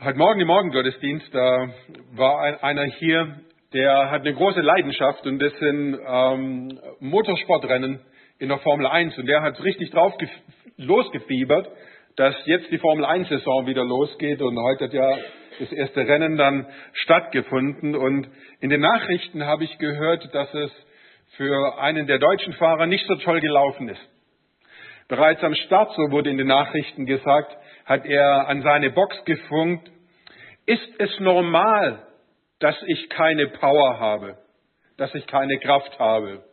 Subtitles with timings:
[0.00, 1.70] Heute Morgen im Morgengottesdienst, da
[2.12, 3.40] war ein, einer hier,
[3.72, 7.98] der hat eine große Leidenschaft und das sind ähm, Motorsportrennen
[8.38, 10.14] in der Formel 1 und der hat richtig drauf
[10.76, 11.68] losgefiebert,
[12.14, 14.40] dass jetzt die Formel 1 Saison wieder losgeht.
[14.40, 15.18] Und heute hat ja
[15.58, 17.96] das erste Rennen dann stattgefunden.
[17.96, 18.28] Und
[18.60, 20.70] in den Nachrichten habe ich gehört, dass es
[21.36, 24.08] für einen der deutschen Fahrer nicht so toll gelaufen ist.
[25.08, 27.56] Bereits am Start, so wurde in den Nachrichten gesagt,
[27.88, 29.90] hat er an seine Box gefunkt,
[30.66, 32.06] ist es normal,
[32.60, 34.36] dass ich keine Power habe,
[34.98, 36.44] dass ich keine Kraft habe?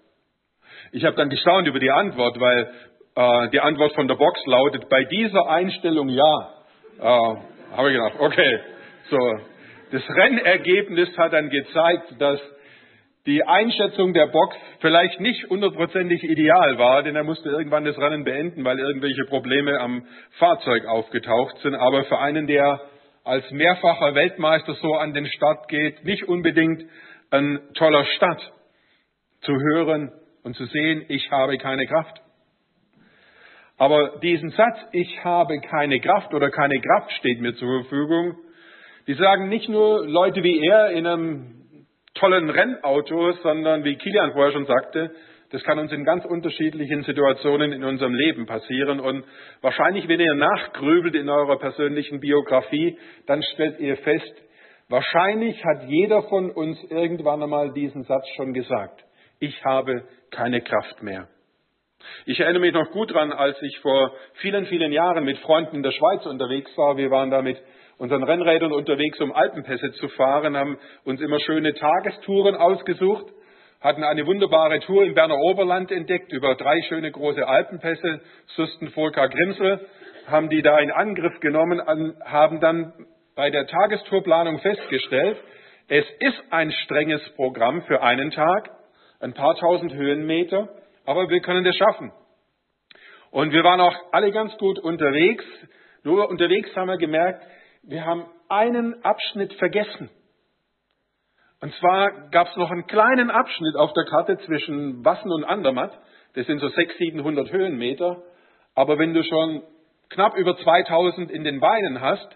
[0.93, 2.71] Ich habe dann gestaunt über die Antwort, weil
[3.15, 6.53] äh, die Antwort von der Box lautet, bei dieser Einstellung ja.
[6.99, 7.35] Äh,
[7.75, 8.59] habe ich gedacht, okay,
[9.09, 9.19] so.
[9.91, 12.39] Das Rennergebnis hat dann gezeigt, dass
[13.25, 18.23] die Einschätzung der Box vielleicht nicht hundertprozentig ideal war, denn er musste irgendwann das Rennen
[18.23, 20.05] beenden, weil irgendwelche Probleme am
[20.37, 21.75] Fahrzeug aufgetaucht sind.
[21.75, 22.81] Aber für einen, der
[23.23, 26.83] als mehrfacher Weltmeister so an den Start geht, nicht unbedingt
[27.31, 28.53] ein toller Start
[29.41, 30.11] zu hören
[30.43, 32.21] und zu sehen, ich habe keine Kraft.
[33.77, 38.37] Aber diesen Satz, ich habe keine Kraft oder keine Kraft steht mir zur Verfügung,
[39.07, 41.64] die sagen nicht nur Leute wie er in einem
[42.15, 45.11] tollen Rennautos, sondern wie Kilian vorher schon sagte,
[45.51, 48.99] das kann uns in ganz unterschiedlichen Situationen in unserem Leben passieren.
[48.99, 49.23] Und
[49.61, 54.33] wahrscheinlich, wenn ihr nachgrübelt in eurer persönlichen Biografie, dann stellt ihr fest,
[54.89, 59.05] wahrscheinlich hat jeder von uns irgendwann einmal diesen Satz schon gesagt.
[59.39, 61.27] Ich habe keine Kraft mehr.
[62.25, 65.83] Ich erinnere mich noch gut dran, als ich vor vielen, vielen Jahren mit Freunden in
[65.83, 66.97] der Schweiz unterwegs war.
[66.97, 67.57] Wir waren da mit
[67.97, 73.25] unseren Rennrädern unterwegs, um Alpenpässe zu fahren, haben uns immer schöne Tagestouren ausgesucht,
[73.81, 79.27] hatten eine wunderbare Tour im Berner Oberland entdeckt über drei schöne große Alpenpässe, Susten, Furka,
[79.27, 79.87] Grimsel,
[80.27, 81.81] haben die da in Angriff genommen,
[82.25, 82.93] haben dann
[83.35, 85.37] bei der Tagestourbplanung festgestellt,
[85.87, 88.71] es ist ein strenges Programm für einen Tag,
[89.19, 90.67] ein paar tausend Höhenmeter,
[91.05, 92.11] aber wir können das schaffen.
[93.29, 95.45] Und wir waren auch alle ganz gut unterwegs.
[96.03, 97.43] Nur unterwegs haben wir gemerkt,
[97.87, 100.09] wir haben einen Abschnitt vergessen.
[101.61, 105.91] Und zwar gab es noch einen kleinen Abschnitt auf der Karte zwischen Wassen und Andermatt.
[106.33, 108.21] Das sind so 600, 700 Höhenmeter.
[108.75, 109.63] Aber wenn du schon
[110.09, 112.27] knapp über 2000 in den Beinen hast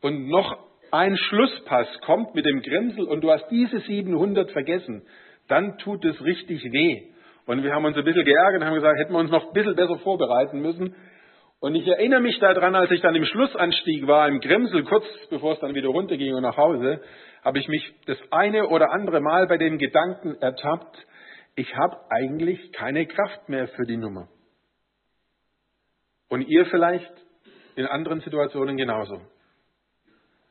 [0.00, 0.58] und noch
[0.90, 5.02] ein Schlusspass kommt mit dem Grinsel und du hast diese 700 vergessen,
[5.48, 7.10] dann tut es richtig weh.
[7.46, 9.52] Und wir haben uns ein bisschen geärgert und haben gesagt, hätten wir uns noch ein
[9.52, 10.94] bisschen besser vorbereiten müssen.
[11.64, 15.54] Und ich erinnere mich daran, als ich dann im Schlussanstieg war, im Grimsel, kurz bevor
[15.54, 17.00] es dann wieder runterging und nach Hause,
[17.42, 20.94] habe ich mich das eine oder andere Mal bei dem Gedanken ertappt,
[21.56, 24.28] ich habe eigentlich keine Kraft mehr für die Nummer.
[26.28, 27.10] Und ihr vielleicht
[27.76, 29.22] in anderen Situationen genauso.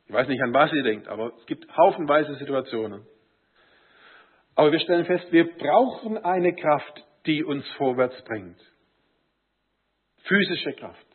[0.07, 3.05] Ich weiß nicht, an was ihr denkt, aber es gibt haufenweise Situationen.
[4.55, 8.57] Aber wir stellen fest, wir brauchen eine Kraft, die uns vorwärts bringt
[10.23, 11.05] physische Kraft.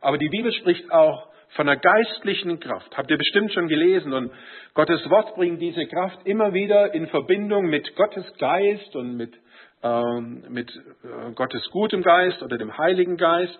[0.00, 2.96] Aber die Bibel spricht auch von einer geistlichen Kraft.
[2.96, 4.12] Habt ihr bestimmt schon gelesen.
[4.12, 4.32] Und
[4.74, 9.34] Gottes Wort bringt diese Kraft immer wieder in Verbindung mit Gottes Geist und mit,
[9.82, 13.58] ähm, mit äh, Gottes gutem Geist oder dem Heiligen Geist.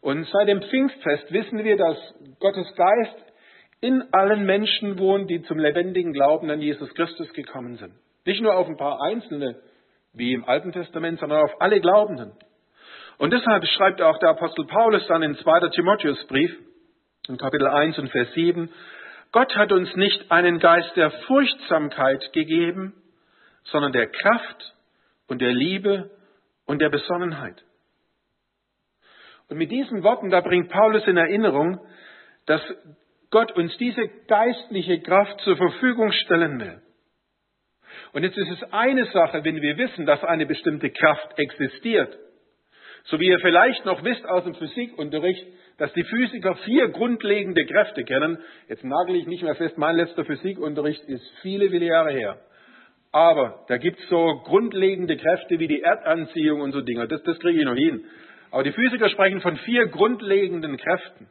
[0.00, 1.96] Und seit dem Pfingstfest wissen wir, dass
[2.38, 3.16] Gottes Geist
[3.80, 7.94] in allen Menschen wohnt, die zum lebendigen Glauben an Jesus Christus gekommen sind.
[8.24, 9.56] Nicht nur auf ein paar Einzelne,
[10.12, 12.32] wie im Alten Testament, sondern auf alle Glaubenden.
[13.18, 15.68] Und deshalb schreibt auch der Apostel Paulus dann in 2.
[15.70, 16.56] Timotheusbrief,
[17.28, 18.70] in Kapitel 1 und Vers 7,
[19.32, 22.94] Gott hat uns nicht einen Geist der Furchtsamkeit gegeben,
[23.64, 24.74] sondern der Kraft
[25.26, 26.10] und der Liebe
[26.64, 27.62] und der Besonnenheit.
[29.48, 31.80] Und mit diesen Worten, da bringt Paulus in Erinnerung,
[32.46, 32.62] dass
[33.30, 36.80] Gott uns diese geistliche Kraft zur Verfügung stellen will.
[38.12, 42.16] Und jetzt ist es eine Sache, wenn wir wissen, dass eine bestimmte Kraft existiert.
[43.10, 45.46] So wie ihr vielleicht noch wisst aus dem Physikunterricht,
[45.78, 48.38] dass die Physiker vier grundlegende Kräfte kennen.
[48.68, 52.38] Jetzt nagel ich nicht mehr fest, mein letzter Physikunterricht ist viele, viele Jahre her.
[53.10, 57.08] Aber da gibt es so grundlegende Kräfte wie die Erdanziehung und so Dinge.
[57.08, 58.04] Das, das kriege ich noch hin.
[58.50, 61.30] Aber die Physiker sprechen von vier grundlegenden Kräften.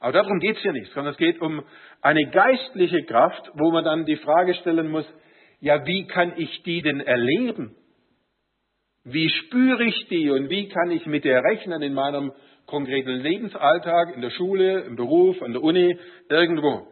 [0.00, 1.62] Aber darum geht es hier nicht, sondern es geht um
[2.00, 5.06] eine geistliche Kraft, wo man dann die Frage stellen muss,
[5.60, 7.76] ja, wie kann ich die denn erleben?
[9.04, 12.32] Wie spüre ich die und wie kann ich mit der rechnen in meinem
[12.66, 15.98] konkreten Lebensalltag, in der Schule, im Beruf, an der Uni,
[16.30, 16.86] irgendwo?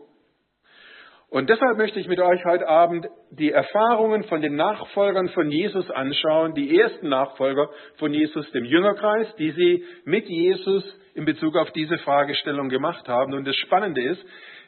[1.31, 5.91] Und deshalb möchte ich mit euch heute Abend die Erfahrungen von den Nachfolgern von Jesus
[5.91, 11.70] anschauen, die ersten Nachfolger von Jesus, dem Jüngerkreis, die sie mit Jesus in Bezug auf
[11.70, 13.32] diese Fragestellung gemacht haben.
[13.32, 14.23] Und das Spannende ist,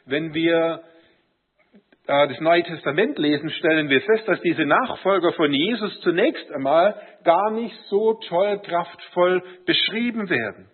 [0.07, 0.81] wenn wir
[2.07, 7.51] das Neue Testament lesen, stellen wir fest, dass diese Nachfolger von Jesus zunächst einmal gar
[7.51, 10.69] nicht so toll, kraftvoll beschrieben werden.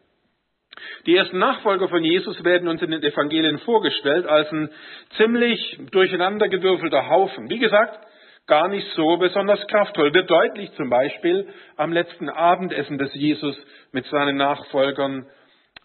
[1.05, 4.69] Die ersten Nachfolger von Jesus werden uns in den Evangelien vorgestellt als ein
[5.17, 7.49] ziemlich durcheinandergewürfelter Haufen.
[7.49, 7.99] Wie gesagt,
[8.47, 10.13] gar nicht so besonders kraftvoll.
[10.13, 13.55] Wird deutlich zum Beispiel am letzten Abendessen, das Jesus
[13.91, 15.27] mit seinen Nachfolgern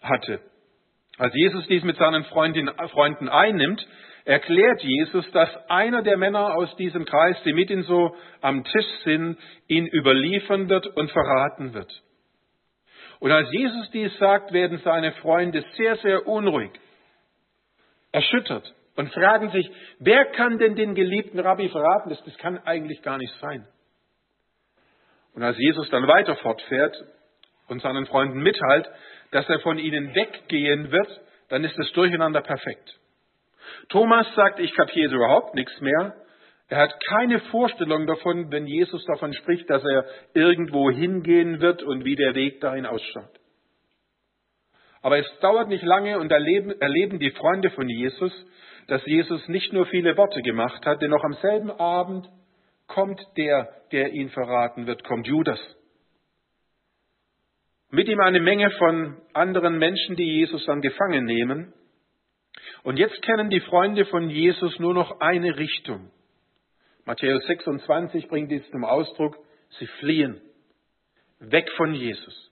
[0.01, 0.39] hatte.
[1.17, 3.85] Als Jesus dies mit seinen Freunden einnimmt,
[4.27, 8.85] erklärt Jesus, dass einer der Männer aus diesem Kreis, die mit ihm so am Tisch
[9.05, 9.37] sind,
[9.67, 11.89] ihn überliefern wird und verraten wird.
[13.19, 16.71] Und als Jesus dies sagt, werden seine Freunde sehr, sehr unruhig,
[18.11, 22.09] erschüttert und fragen sich, wer kann denn den geliebten Rabbi verraten?
[22.09, 23.65] Das, das kann eigentlich gar nicht sein.
[25.35, 27.01] Und als Jesus dann weiter fortfährt
[27.69, 28.89] und seinen Freunden mitteilt,
[29.31, 32.99] dass er von ihnen weggehen wird, dann ist das Durcheinander perfekt.
[33.89, 36.15] Thomas sagt, ich kapiere überhaupt nichts mehr.
[36.69, 42.03] Er hat keine Vorstellung davon, wenn Jesus davon spricht, dass er irgendwo hingehen wird und
[42.03, 43.39] wie der Weg dahin ausschaut.
[45.01, 48.33] Aber es dauert nicht lange und erleben, erleben die Freunde von Jesus,
[48.87, 52.29] dass Jesus nicht nur viele Worte gemacht hat, denn noch am selben Abend
[52.87, 55.59] kommt der, der ihn verraten wird, kommt Judas.
[57.89, 61.73] Mit ihm eine Menge von anderen Menschen, die Jesus dann gefangen nehmen.
[62.83, 66.11] Und jetzt kennen die Freunde von Jesus nur noch eine Richtung.
[67.05, 69.37] Matthäus 26 bringt dies zum Ausdruck,
[69.79, 70.41] sie fliehen
[71.39, 72.51] weg von Jesus,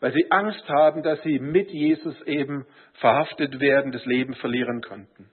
[0.00, 5.30] weil sie Angst haben, dass sie mit Jesus eben verhaftet werden, das Leben verlieren könnten.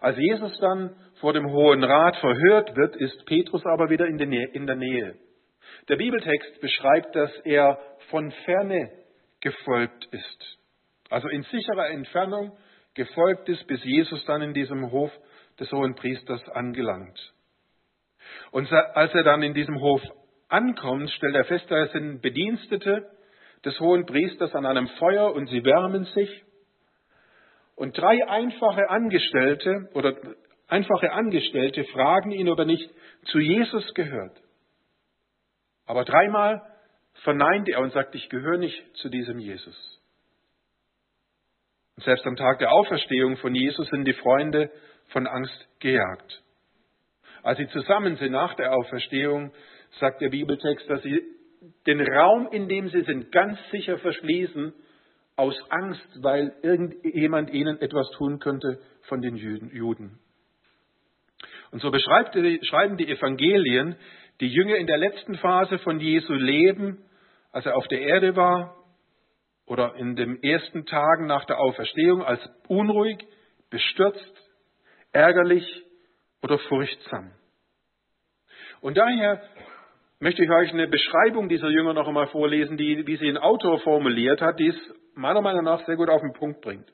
[0.00, 4.76] Als Jesus dann vor dem Hohen Rat verhört wird, ist Petrus aber wieder in der
[4.76, 5.14] Nähe.
[5.88, 7.78] Der Bibeltext beschreibt, dass er
[8.10, 8.90] von ferne
[9.40, 10.55] gefolgt ist.
[11.10, 12.56] Also in sicherer Entfernung
[12.94, 15.10] gefolgt ist, bis Jesus dann in diesem Hof
[15.60, 17.32] des hohen Priesters angelangt.
[18.50, 20.02] Und als er dann in diesem Hof
[20.48, 23.10] ankommt, stellt er fest, da sind Bedienstete
[23.64, 26.44] des hohen Priesters an einem Feuer und sie wärmen sich.
[27.74, 30.16] Und drei einfache Angestellte oder
[30.68, 32.90] einfache Angestellte fragen ihn, ob er nicht
[33.26, 34.40] zu Jesus gehört.
[35.84, 36.62] Aber dreimal
[37.22, 40.00] verneint er und sagt, ich gehöre nicht zu diesem Jesus.
[41.96, 44.70] Und selbst am Tag der Auferstehung von Jesus sind die Freunde
[45.08, 46.42] von Angst gejagt.
[47.42, 49.52] Als sie zusammen sind nach der Auferstehung,
[49.98, 51.22] sagt der Bibeltext, dass sie
[51.86, 54.74] den Raum, in dem sie sind, ganz sicher verschließen,
[55.36, 60.18] aus Angst, weil irgendjemand ihnen etwas tun könnte von den Juden.
[61.70, 63.96] Und so schreiben die Evangelien,
[64.40, 67.04] die Jünger in der letzten Phase von Jesu Leben,
[67.52, 68.76] als er auf der Erde war,
[69.66, 73.18] oder in den ersten Tagen nach der Auferstehung, als unruhig,
[73.70, 74.50] bestürzt,
[75.12, 75.84] ärgerlich
[76.42, 77.32] oder furchtsam.
[78.80, 79.42] Und daher
[80.20, 83.80] möchte ich euch eine Beschreibung dieser Jünger noch einmal vorlesen, die, wie sie ein Autor
[83.80, 86.90] formuliert hat, die es meiner Meinung nach sehr gut auf den Punkt bringt.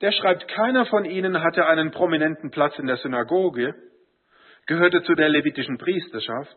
[0.00, 3.74] Der schreibt, keiner von ihnen hatte einen prominenten Platz in der Synagoge,
[4.66, 6.56] gehörte zu der levitischen Priesterschaft.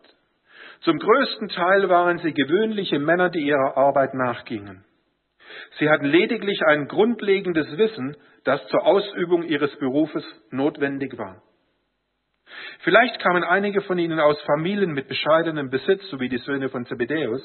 [0.82, 4.84] Zum größten Teil waren sie gewöhnliche Männer, die ihrer Arbeit nachgingen.
[5.80, 11.42] Sie hatten lediglich ein grundlegendes Wissen, das zur Ausübung ihres Berufes notwendig war.
[12.80, 16.86] Vielleicht kamen einige von ihnen aus Familien mit bescheidenem Besitz, so wie die Söhne von
[16.86, 17.42] Zebedäus,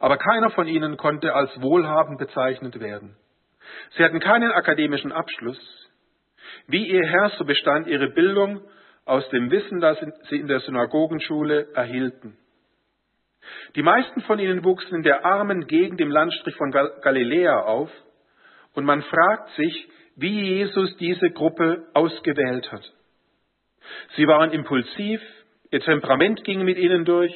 [0.00, 3.16] aber keiner von ihnen konnte als wohlhabend bezeichnet werden.
[3.96, 5.58] Sie hatten keinen akademischen Abschluss.
[6.66, 8.62] Wie ihr Herr, so bestand ihre Bildung
[9.04, 12.36] aus dem Wissen, das sie in der Synagogenschule erhielten.
[13.74, 17.90] Die meisten von ihnen wuchsen in der armen Gegend im Landstrich von Galiläa auf
[18.74, 22.92] und man fragt sich, wie Jesus diese Gruppe ausgewählt hat.
[24.16, 25.20] Sie waren impulsiv,
[25.70, 27.32] ihr Temperament ging mit ihnen durch,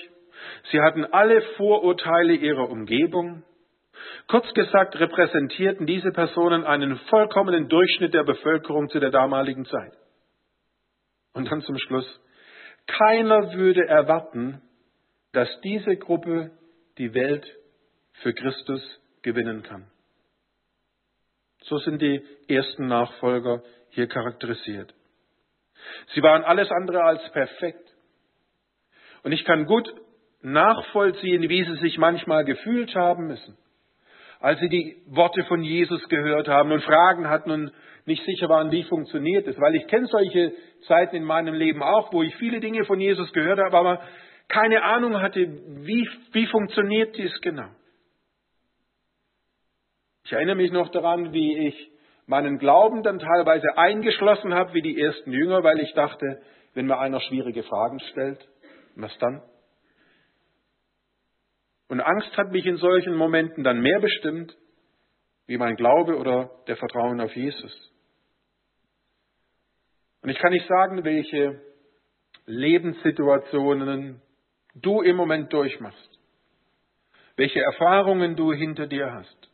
[0.70, 3.42] sie hatten alle Vorurteile ihrer Umgebung.
[4.28, 9.92] Kurz gesagt repräsentierten diese Personen einen vollkommenen Durchschnitt der Bevölkerung zu der damaligen Zeit.
[11.34, 12.06] Und dann zum Schluss,
[12.86, 14.62] keiner würde erwarten,
[15.32, 16.52] dass diese Gruppe
[16.96, 17.46] die Welt
[18.22, 18.82] für Christus
[19.22, 19.90] gewinnen kann.
[21.64, 24.94] So sind die ersten Nachfolger hier charakterisiert.
[26.14, 27.94] Sie waren alles andere als perfekt.
[29.22, 29.92] Und ich kann gut
[30.42, 33.56] nachvollziehen, wie sie sich manchmal gefühlt haben müssen.
[34.44, 37.72] Als sie die Worte von Jesus gehört haben und Fragen hatten und
[38.04, 39.58] nicht sicher waren, wie funktioniert es.
[39.58, 40.52] Weil ich kenne solche
[40.86, 44.02] Zeiten in meinem Leben auch, wo ich viele Dinge von Jesus gehört habe, aber
[44.48, 47.70] keine Ahnung hatte, wie, wie funktioniert dies genau.
[50.26, 51.90] Ich erinnere mich noch daran, wie ich
[52.26, 56.42] meinen Glauben dann teilweise eingeschlossen habe, wie die ersten Jünger, weil ich dachte,
[56.74, 58.46] wenn mir einer schwierige Fragen stellt,
[58.94, 59.40] was dann?
[61.88, 64.56] Und Angst hat mich in solchen Momenten dann mehr bestimmt,
[65.46, 67.92] wie mein Glaube oder der Vertrauen auf Jesus.
[70.22, 71.60] Und ich kann nicht sagen, welche
[72.46, 74.22] Lebenssituationen
[74.74, 76.18] du im Moment durchmachst,
[77.36, 79.50] welche Erfahrungen du hinter dir hast.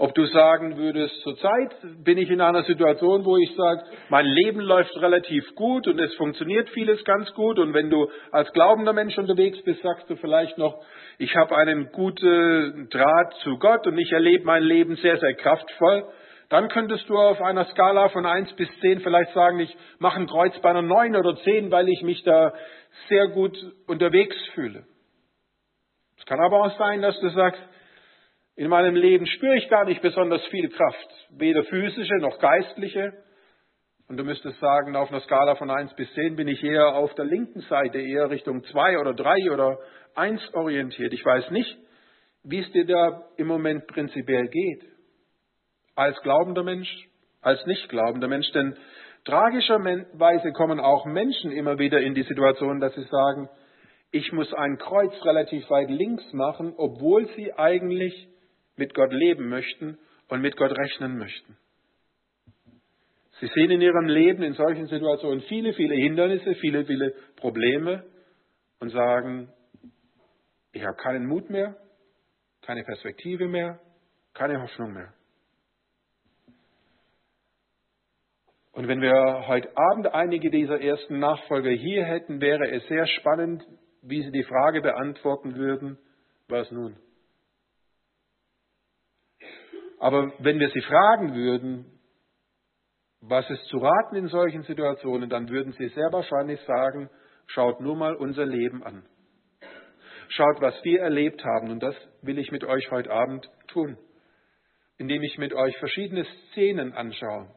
[0.00, 1.74] Ob du sagen würdest, zurzeit
[2.04, 6.14] bin ich in einer Situation, wo ich sage, mein Leben läuft relativ gut und es
[6.14, 7.58] funktioniert vieles ganz gut.
[7.58, 10.80] Und wenn du als glaubender Mensch unterwegs bist, sagst du vielleicht noch,
[11.18, 16.04] ich habe einen guten Draht zu Gott und ich erlebe mein Leben sehr, sehr kraftvoll.
[16.48, 20.28] Dann könntest du auf einer Skala von eins bis zehn vielleicht sagen, ich mache ein
[20.28, 22.54] Kreuz bei einer neun oder zehn, weil ich mich da
[23.08, 24.84] sehr gut unterwegs fühle.
[26.18, 27.60] Es kann aber auch sein, dass du sagst,
[28.58, 33.12] in meinem Leben spüre ich gar nicht besonders viel Kraft, weder physische noch geistliche.
[34.08, 37.14] Und du müsstest sagen, auf einer Skala von 1 bis 10 bin ich eher auf
[37.14, 39.78] der linken Seite, eher Richtung 2 oder 3 oder
[40.16, 41.12] 1 orientiert.
[41.12, 41.78] Ich weiß nicht,
[42.42, 44.82] wie es dir da im Moment prinzipiell geht.
[45.94, 46.92] Als glaubender Mensch,
[47.40, 48.50] als nicht glaubender Mensch.
[48.50, 48.76] Denn
[49.24, 53.48] tragischerweise kommen auch Menschen immer wieder in die Situation, dass sie sagen,
[54.10, 58.28] ich muss ein Kreuz relativ weit links machen, obwohl sie eigentlich
[58.78, 61.56] mit Gott leben möchten und mit Gott rechnen möchten.
[63.40, 68.04] Sie sehen in ihrem Leben in solchen Situationen viele, viele Hindernisse, viele, viele Probleme
[68.80, 69.52] und sagen,
[70.72, 71.76] ich habe keinen Mut mehr,
[72.62, 73.80] keine Perspektive mehr,
[74.34, 75.12] keine Hoffnung mehr.
[78.72, 83.64] Und wenn wir heute Abend einige dieser ersten Nachfolger hier hätten, wäre es sehr spannend,
[84.02, 85.98] wie sie die Frage beantworten würden,
[86.48, 86.96] was nun?
[89.98, 91.98] Aber wenn wir sie fragen würden,
[93.20, 97.10] was ist zu raten in solchen Situationen, dann würden sie sehr wahrscheinlich sagen,
[97.46, 99.04] schaut nur mal unser Leben an.
[100.28, 101.70] Schaut, was wir erlebt haben.
[101.70, 103.98] Und das will ich mit euch heute Abend tun,
[104.98, 107.48] indem ich mit euch verschiedene Szenen anschaue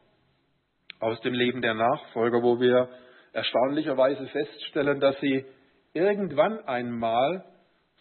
[0.98, 2.88] aus dem Leben der Nachfolger, wo wir
[3.32, 5.44] erstaunlicherweise feststellen, dass sie
[5.94, 7.44] irgendwann einmal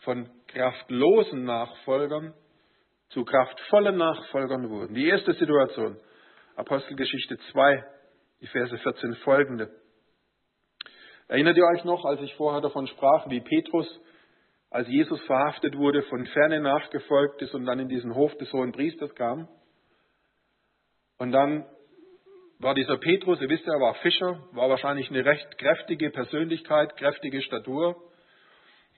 [0.04, 2.34] von kraftlosen Nachfolgern
[3.14, 4.96] zu kraftvollen Nachfolgern wurden.
[4.96, 5.98] Die erste Situation,
[6.56, 7.84] Apostelgeschichte 2,
[8.42, 9.70] die Verse 14 folgende.
[11.28, 13.88] Erinnert ihr euch noch, als ich vorher davon sprach, wie Petrus,
[14.70, 18.72] als Jesus verhaftet wurde, von ferne nachgefolgt ist und dann in diesen Hof des hohen
[18.72, 19.48] Priesters kam?
[21.18, 21.66] Und dann
[22.60, 26.96] war dieser Petrus, ihr wisst ja, er war Fischer, war wahrscheinlich eine recht kräftige Persönlichkeit,
[26.96, 27.96] kräftige Statur,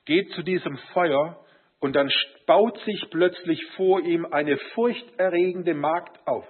[0.04, 1.43] geht zu diesem Feuer
[1.84, 2.10] und dann
[2.46, 6.46] baut sich plötzlich vor ihm eine furchterregende Magd auf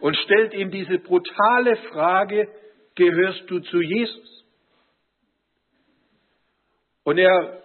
[0.00, 2.48] und stellt ihm diese brutale Frage,
[2.96, 4.44] gehörst du zu Jesus?
[7.04, 7.62] Und er,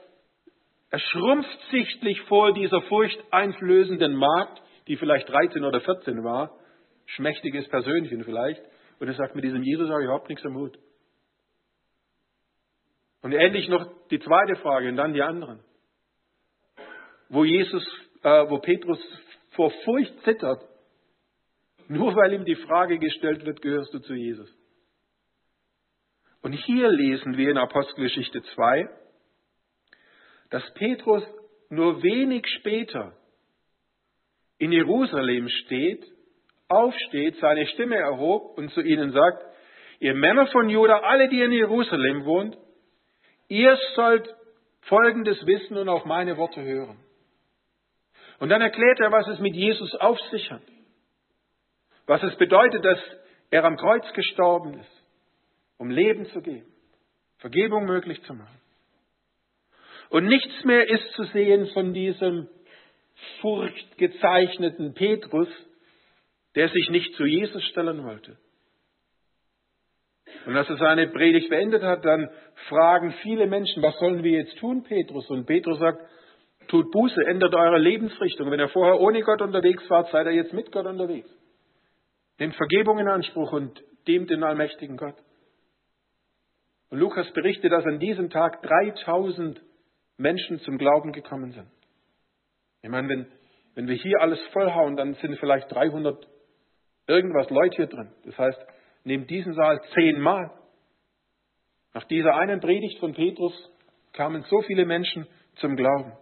[0.91, 6.51] er schrumpft sichtlich vor dieser furchteinflößenden Magd, die vielleicht 13 oder 14 war,
[7.07, 8.61] schmächtiges Persönchen vielleicht,
[8.99, 10.77] und er sagt, mit diesem Jesus habe ich überhaupt nichts am Hut.
[13.23, 15.63] Und ähnlich noch die zweite Frage und dann die anderen
[17.29, 17.85] wo Jesus,
[18.23, 18.99] äh, wo Petrus
[19.51, 20.61] vor Furcht zittert,
[21.87, 24.49] nur weil ihm die Frage gestellt wird, gehörst du zu Jesus?
[26.41, 28.89] Und hier lesen wir in Apostelgeschichte 2,
[30.49, 31.23] dass Petrus
[31.69, 33.13] nur wenig später
[34.57, 36.05] in Jerusalem steht,
[36.67, 39.43] aufsteht, seine Stimme erhob und zu ihnen sagt,
[39.99, 42.57] ihr Männer von Juda, alle, die in Jerusalem wohnt,
[43.47, 44.33] ihr sollt
[44.81, 46.97] Folgendes wissen und auf meine Worte hören.
[48.39, 50.61] Und dann erklärt er, was es mit Jesus auf sich hat.
[52.05, 52.99] Was es bedeutet, dass
[53.51, 55.03] er am Kreuz gestorben ist,
[55.77, 56.65] um Leben zu geben,
[57.37, 58.59] Vergebung möglich zu machen.
[60.09, 62.47] Und nichts mehr ist zu sehen von diesem
[63.41, 65.49] furchtgezeichneten Petrus,
[66.55, 68.37] der sich nicht zu Jesus stellen wollte.
[70.45, 72.29] Und als er seine Predigt beendet hat, dann
[72.69, 75.29] fragen viele Menschen, was sollen wir jetzt tun, Petrus?
[75.29, 76.01] Und Petrus sagt,
[76.69, 78.51] Tut Buße, ändert eure Lebensrichtung.
[78.51, 81.27] Wenn ihr vorher ohne Gott unterwegs wart, seid ihr jetzt mit Gott unterwegs.
[82.37, 85.15] Nehmt Vergebung in Anspruch und dient den allmächtigen Gott.
[86.91, 89.59] Und Lukas berichtet, dass an diesem Tag 3000
[90.17, 91.67] Menschen zum Glauben gekommen sind.
[92.83, 93.27] Ich meine, wenn,
[93.73, 96.27] wenn wir hier alles vollhauen, dann sind vielleicht 300
[97.07, 98.11] irgendwas Leute hier drin.
[98.25, 98.59] Das heißt,
[99.05, 100.51] neben diesem Saal zehnmal.
[101.95, 103.53] Nach dieser einen Predigt von Petrus
[104.13, 106.13] kamen so viele Menschen zum Glauben.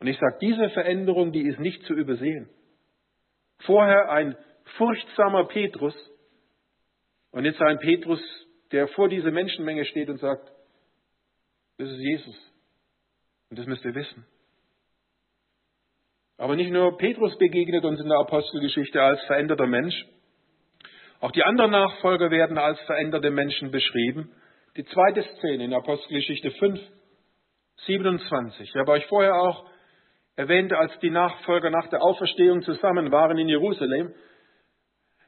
[0.00, 2.48] Und ich sage, diese Veränderung, die ist nicht zu übersehen.
[3.60, 4.36] Vorher ein
[4.76, 5.94] furchtsamer Petrus
[7.32, 8.20] und jetzt ein Petrus,
[8.70, 10.52] der vor dieser Menschenmenge steht und sagt,
[11.78, 12.36] das ist Jesus.
[13.50, 14.26] Und das müsst ihr wissen.
[16.36, 20.06] Aber nicht nur Petrus begegnet uns in der Apostelgeschichte als veränderter Mensch,
[21.20, 24.30] auch die anderen Nachfolger werden als veränderte Menschen beschrieben.
[24.76, 26.80] Die zweite Szene in Apostelgeschichte 5,
[27.86, 28.68] 27.
[28.68, 29.68] Ich habe euch vorher auch
[30.38, 34.14] erwähnt, als die Nachfolger nach der Auferstehung zusammen waren in Jerusalem,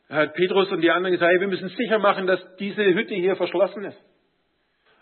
[0.09, 3.35] hat Petrus und die anderen gesagt, hey, wir müssen sicher machen, dass diese Hütte hier
[3.35, 3.99] verschlossen ist.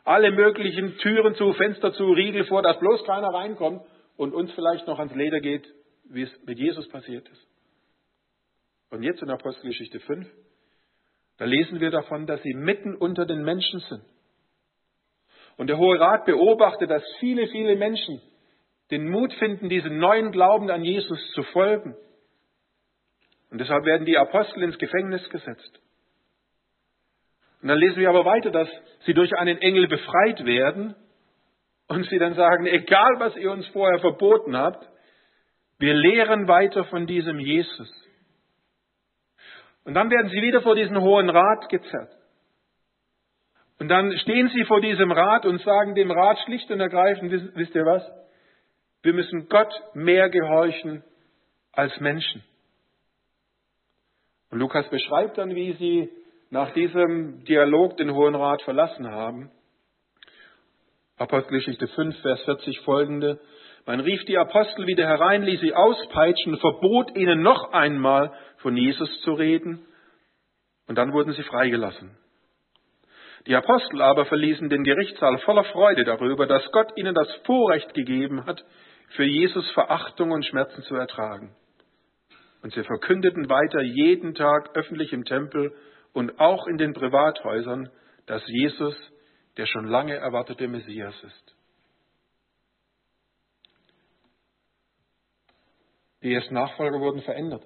[0.04, 3.82] Alle möglichen Türen zu, Fenster zu, Riegel vor, dass bloß keiner reinkommt
[4.16, 5.66] und uns vielleicht noch ans Leder geht,
[6.04, 7.46] wie es mit Jesus passiert ist.
[8.90, 10.26] Und jetzt in Apostelgeschichte 5,
[11.36, 14.04] da lesen wir davon, dass sie mitten unter den Menschen sind.
[15.58, 18.22] Und der Hohe Rat beobachtet, dass viele, viele Menschen
[18.90, 21.94] den Mut finden, diesen neuen Glauben an Jesus zu folgen.
[23.50, 25.80] Und deshalb werden die Apostel ins Gefängnis gesetzt.
[27.60, 28.68] Und dann lesen wir aber weiter, dass
[29.04, 30.94] sie durch einen Engel befreit werden
[31.88, 34.86] und sie dann sagen, egal was ihr uns vorher verboten habt,
[35.78, 37.90] wir lehren weiter von diesem Jesus.
[39.84, 42.12] Und dann werden sie wieder vor diesen Hohen Rat gezerrt.
[43.78, 47.74] Und dann stehen sie vor diesem Rat und sagen dem Rat schlicht und ergreifend, wisst
[47.74, 48.02] ihr was?
[49.02, 51.04] Wir müssen Gott mehr gehorchen
[51.72, 52.42] als Menschen.
[54.50, 56.10] Und Lukas beschreibt dann, wie sie
[56.50, 59.50] nach diesem Dialog den Hohen Rat verlassen haben.
[61.16, 63.40] Apostelgeschichte 5, Vers 40 folgende.
[63.86, 69.10] Man rief die Apostel wieder herein, ließ sie auspeitschen, verbot ihnen noch einmal von Jesus
[69.22, 69.84] zu reden.
[70.86, 72.16] Und dann wurden sie freigelassen.
[73.46, 78.44] Die Apostel aber verließen den Gerichtssaal voller Freude darüber, dass Gott ihnen das Vorrecht gegeben
[78.46, 78.64] hat,
[79.10, 81.54] für Jesus Verachtung und Schmerzen zu ertragen.
[82.62, 85.74] Und sie verkündeten weiter jeden Tag öffentlich im Tempel
[86.12, 87.90] und auch in den Privathäusern,
[88.26, 88.94] dass Jesus
[89.58, 91.56] der schon lange erwartete Messias ist.
[96.22, 97.64] Die ersten Nachfolger wurden verändert.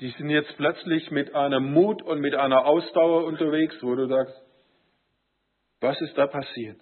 [0.00, 4.34] Die sind jetzt plötzlich mit einem Mut und mit einer Ausdauer unterwegs, wo du sagst,
[5.80, 6.80] was ist da passiert?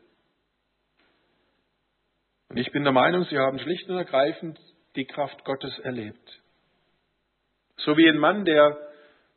[2.48, 4.58] Und ich bin der Meinung, sie haben schlicht und ergreifend
[4.94, 6.42] die Kraft Gottes erlebt.
[7.78, 8.78] So wie ein Mann, der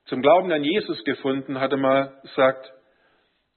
[0.06, 2.72] zum Glauben an Jesus gefunden hatte, mal sagt,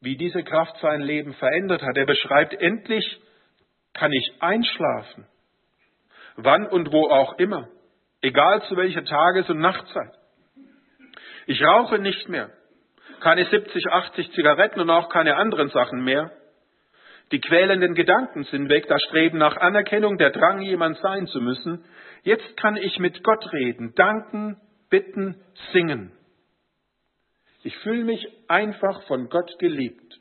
[0.01, 1.97] wie diese Kraft sein Leben verändert hat.
[1.97, 3.21] Er beschreibt, endlich
[3.93, 5.27] kann ich einschlafen,
[6.37, 7.69] wann und wo auch immer,
[8.25, 10.13] egal zu welcher Tages- und Nachtzeit.
[11.47, 12.51] Ich rauche nicht mehr,
[13.21, 16.33] keine 70, 80 Zigaretten und auch keine anderen Sachen mehr.
[17.33, 21.85] Die quälenden Gedanken sind weg, das Streben nach Anerkennung, der Drang, jemand sein zu müssen.
[22.23, 24.59] Jetzt kann ich mit Gott reden, danken,
[24.89, 26.13] bitten, singen.
[27.63, 30.21] Ich fühle mich einfach von Gott geliebt.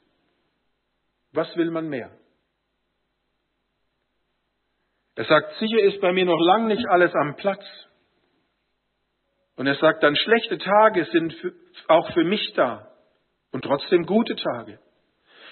[1.34, 2.12] Was will man mehr?
[5.16, 7.64] Er sagt, sicher ist bei mir noch lang nicht alles am Platz.
[9.56, 11.36] Und er sagt dann, schlechte Tage sind
[11.88, 12.88] auch für mich da
[13.52, 14.80] und trotzdem gute Tage,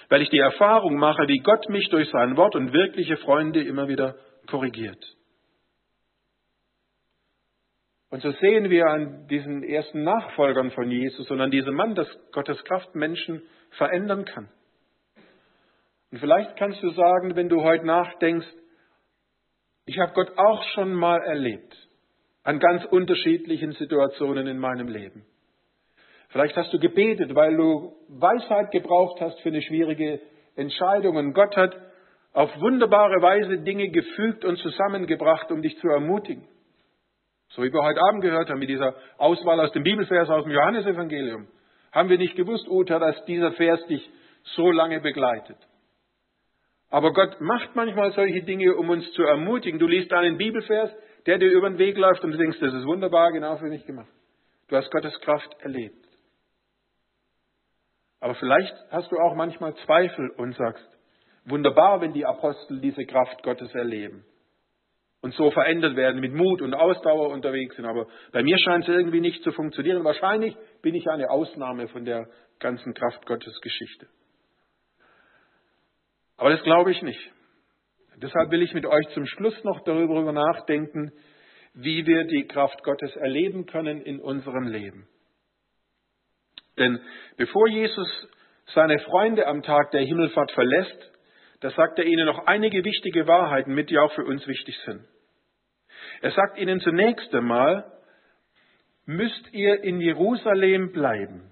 [0.08, 3.88] weil ich die Erfahrung mache, wie Gott mich durch sein Wort und wirkliche Freunde immer
[3.88, 4.16] wieder
[4.48, 5.04] korrigiert.
[8.10, 12.08] Und so sehen wir an diesen ersten Nachfolgern von Jesus und an diesem Mann, dass
[12.32, 14.50] Gottes Kraft Menschen verändern kann.
[16.10, 18.46] Und vielleicht kannst du sagen, wenn du heute nachdenkst,
[19.86, 21.74] ich habe Gott auch schon mal erlebt,
[22.44, 25.24] an ganz unterschiedlichen Situationen in meinem Leben.
[26.30, 30.20] Vielleicht hast du gebetet, weil du Weisheit gebraucht hast für eine schwierige
[30.56, 31.16] Entscheidung.
[31.16, 31.76] Und Gott hat
[32.32, 36.48] auf wunderbare Weise Dinge gefügt und zusammengebracht, um dich zu ermutigen.
[37.50, 40.52] So wie wir heute Abend gehört haben mit dieser Auswahl aus dem Bibelvers aus dem
[40.52, 41.48] Johannesevangelium,
[41.92, 44.10] haben wir nicht gewusst, Uta, dass dieser Vers dich
[44.56, 45.58] so lange begleitet.
[46.88, 49.78] Aber Gott macht manchmal solche Dinge, um uns zu ermutigen.
[49.78, 50.90] Du liest einen Bibelvers,
[51.26, 53.84] der dir über den Weg läuft und du denkst, das ist wunderbar, genau für mich
[53.86, 54.10] gemacht.
[54.68, 56.06] Du hast Gottes Kraft erlebt.
[58.20, 60.88] Aber vielleicht hast du auch manchmal Zweifel und sagst,
[61.44, 64.24] wunderbar, wenn die Apostel diese Kraft Gottes erleben
[65.22, 67.84] und so verändert werden, mit Mut und Ausdauer unterwegs sind.
[67.84, 70.04] Aber bei mir scheint es irgendwie nicht zu funktionieren.
[70.04, 74.06] Wahrscheinlich bin ich eine Ausnahme von der ganzen Kraft Gottes Geschichte.
[76.36, 77.32] Aber das glaube ich nicht.
[78.22, 81.12] Deshalb will ich mit euch zum Schluss noch darüber nachdenken,
[81.74, 85.08] wie wir die Kraft Gottes erleben können in unserem Leben.
[86.78, 87.00] Denn
[87.36, 88.08] bevor Jesus
[88.74, 91.12] seine Freunde am Tag der Himmelfahrt verlässt,
[91.60, 95.04] da sagt er ihnen noch einige wichtige Wahrheiten mit, die auch für uns wichtig sind.
[96.20, 97.90] Er sagt ihnen zunächst einmal,
[99.04, 101.51] müsst ihr in Jerusalem bleiben,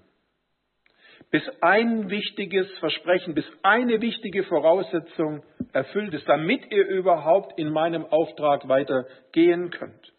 [1.31, 8.05] bis ein wichtiges Versprechen, bis eine wichtige Voraussetzung erfüllt ist, damit ihr überhaupt in meinem
[8.05, 10.13] Auftrag weitergehen könnt.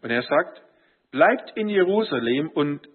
[0.00, 0.62] Und er sagt,
[1.10, 2.86] bleibt in Jerusalem und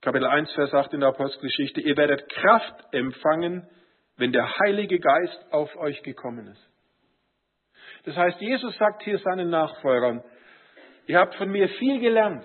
[0.00, 3.68] Kapitel 1, Vers 8 in der Apostelgeschichte, ihr werdet Kraft empfangen,
[4.16, 6.70] wenn der Heilige Geist auf euch gekommen ist.
[8.04, 10.22] Das heißt, Jesus sagt hier seinen Nachfolgern,
[11.06, 12.44] ihr habt von mir viel gelernt.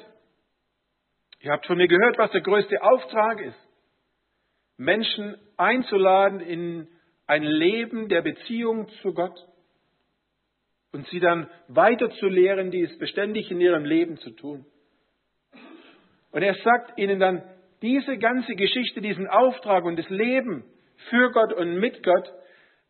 [1.41, 3.59] Ihr habt von mir gehört, was der größte Auftrag ist.
[4.77, 6.87] Menschen einzuladen in
[7.25, 9.37] ein Leben der Beziehung zu Gott
[10.91, 14.65] und sie dann weiter zu lehren, dies beständig in ihrem Leben zu tun.
[16.31, 17.43] Und er sagt ihnen dann,
[17.81, 20.63] diese ganze Geschichte, diesen Auftrag und das Leben
[21.09, 22.31] für Gott und mit Gott,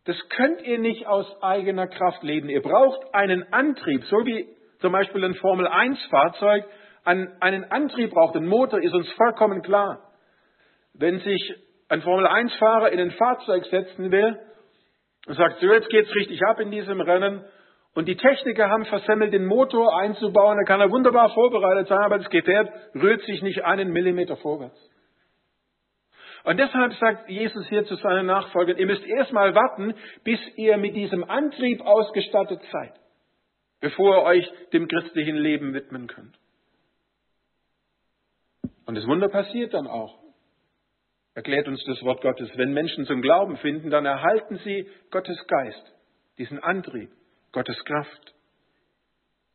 [0.06, 2.50] das könnt ihr nicht aus eigener Kraft leben.
[2.50, 4.48] Ihr braucht einen Antrieb, so wie
[4.80, 6.66] zum Beispiel ein Formel-1-Fahrzeug
[7.04, 10.12] einen Antrieb braucht, ein Motor, ist uns vollkommen klar.
[10.94, 11.54] Wenn sich
[11.90, 14.40] ein Formel-1-Fahrer in ein Fahrzeug setzen will
[15.28, 17.44] und sagt, so jetzt geht's richtig ab in diesem Rennen,
[17.94, 22.20] und die Techniker haben versemmelt, den Motor einzubauen, dann kann er wunderbar vorbereitet sein, aber
[22.20, 24.80] das Gefährt rührt sich nicht einen Millimeter vorwärts.
[26.44, 30.96] Und deshalb sagt Jesus hier zu seinen Nachfolgern, ihr müsst erstmal warten, bis ihr mit
[30.96, 32.94] diesem Antrieb ausgestattet seid,
[33.80, 36.36] bevor ihr euch dem christlichen Leben widmen könnt.
[38.92, 40.20] Und das Wunder passiert dann auch.
[41.34, 42.50] Erklärt uns das Wort Gottes.
[42.58, 45.94] Wenn Menschen zum Glauben finden, dann erhalten sie Gottes Geist,
[46.38, 47.10] diesen Antrieb.
[47.54, 48.34] Gottes Kraft.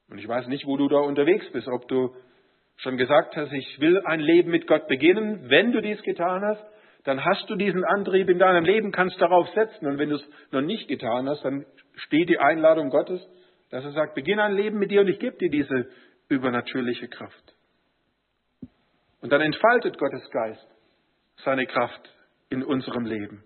[0.08, 2.16] Und ich weiß nicht, wo du da unterwegs bist, ob du
[2.76, 5.50] schon gesagt hast, ich will ein Leben mit Gott beginnen.
[5.50, 6.64] Wenn du dies getan hast,
[7.04, 9.84] dann hast du diesen Antrieb in deinem Leben, kannst darauf setzen.
[9.84, 13.20] Und wenn du es noch nicht getan hast, dann steht die Einladung Gottes,
[13.68, 15.90] dass er sagt, beginn ein Leben mit dir und ich gebe dir diese
[16.30, 17.55] übernatürliche Kraft.
[19.20, 20.66] Und dann entfaltet Gottes Geist
[21.44, 22.12] seine Kraft
[22.50, 23.44] in unserem Leben.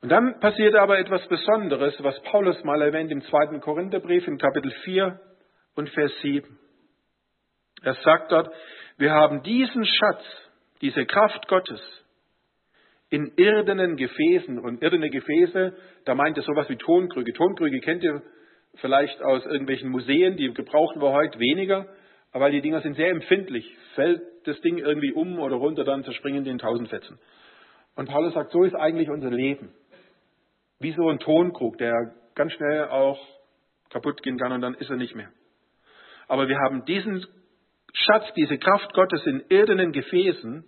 [0.00, 4.70] Und dann passiert aber etwas Besonderes, was Paulus mal erwähnt im zweiten Korintherbrief in Kapitel
[4.84, 5.20] 4
[5.74, 6.58] und Vers 7.
[7.82, 8.52] Er sagt dort,
[8.96, 10.24] wir haben diesen Schatz,
[10.80, 11.80] diese Kraft Gottes
[13.10, 14.58] in irdenen Gefäßen.
[14.58, 17.32] Und irdene Gefäße, da meint er sowas wie Tonkrüge.
[17.32, 18.22] Tonkrüge kennt ihr
[18.76, 21.86] vielleicht aus irgendwelchen Museen, die gebrauchen wir heute weniger,
[22.32, 23.64] aber die Dinger sind sehr empfindlich.
[23.94, 27.18] Fällt das Ding irgendwie um oder runter, dann zerspringen die in tausend Fetzen.
[27.96, 29.74] Und Paulus sagt, so ist eigentlich unser Leben
[30.80, 33.18] wie so ein Tonkrug, der ganz schnell auch
[33.90, 35.30] kaputt gehen kann und dann ist er nicht mehr.
[36.28, 37.26] Aber wir haben diesen
[37.92, 40.64] Schatz, diese Kraft Gottes in irdenen Gefäßen,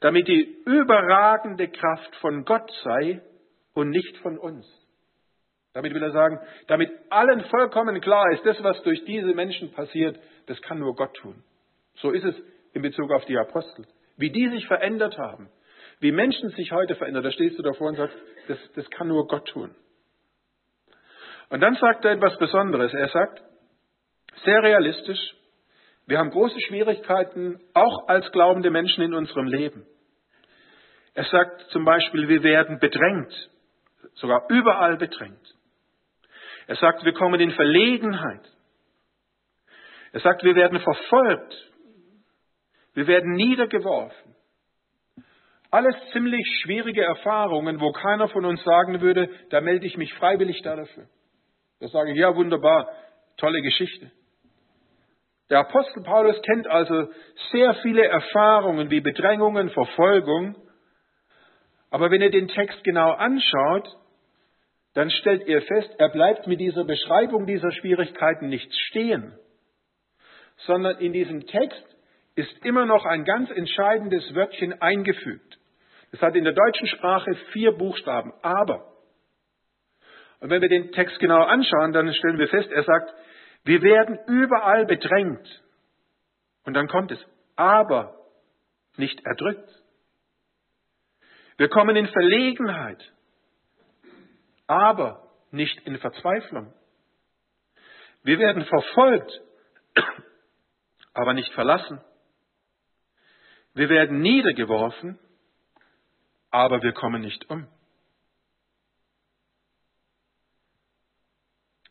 [0.00, 3.20] damit die überragende Kraft von Gott sei
[3.74, 4.66] und nicht von uns.
[5.74, 10.18] Damit will er sagen, damit allen vollkommen klar ist, das, was durch diese Menschen passiert,
[10.48, 11.42] das kann nur Gott tun.
[11.96, 12.34] So ist es
[12.72, 13.86] in Bezug auf die Apostel.
[14.16, 15.48] Wie die sich verändert haben,
[16.00, 19.26] wie Menschen sich heute verändern, da stehst du davor und sagst, das, das kann nur
[19.26, 19.74] Gott tun.
[21.50, 22.92] Und dann sagt er etwas Besonderes.
[22.92, 23.42] Er sagt,
[24.44, 25.34] sehr realistisch,
[26.06, 29.86] wir haben große Schwierigkeiten, auch als glaubende Menschen in unserem Leben.
[31.14, 33.50] Er sagt zum Beispiel, wir werden bedrängt,
[34.14, 35.54] sogar überall bedrängt.
[36.66, 38.42] Er sagt, wir kommen in Verlegenheit.
[40.18, 41.70] Er sagt, wir werden verfolgt.
[42.92, 44.34] Wir werden niedergeworfen.
[45.70, 50.60] Alles ziemlich schwierige Erfahrungen, wo keiner von uns sagen würde, da melde ich mich freiwillig
[50.62, 51.06] da dafür.
[51.78, 52.88] Da sage ich, ja, wunderbar,
[53.36, 54.10] tolle Geschichte.
[55.50, 57.12] Der Apostel Paulus kennt also
[57.52, 60.56] sehr viele Erfahrungen wie Bedrängungen, Verfolgung.
[61.90, 63.88] Aber wenn ihr den Text genau anschaut,
[64.94, 69.38] dann stellt ihr fest, er bleibt mit dieser Beschreibung dieser Schwierigkeiten nicht stehen,
[70.66, 71.84] sondern in diesem Text
[72.34, 75.58] ist immer noch ein ganz entscheidendes Wörtchen eingefügt.
[76.12, 78.92] Es hat in der deutschen Sprache vier Buchstaben, aber.
[80.40, 83.12] Und wenn wir den Text genau anschauen, dann stellen wir fest, er sagt,
[83.64, 85.62] wir werden überall bedrängt.
[86.64, 87.18] Und dann kommt es,
[87.56, 88.14] aber
[88.96, 89.68] nicht erdrückt.
[91.56, 93.02] Wir kommen in Verlegenheit,
[94.66, 96.72] aber nicht in Verzweiflung.
[98.22, 99.40] Wir werden verfolgt,
[101.18, 102.00] aber nicht verlassen.
[103.74, 105.18] Wir werden niedergeworfen,
[106.50, 107.66] aber wir kommen nicht um.